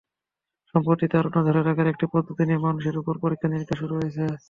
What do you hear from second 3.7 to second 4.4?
শুরু হয়েছে।